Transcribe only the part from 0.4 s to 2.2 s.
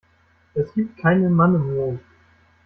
Es gibt keinen Mann im Mond.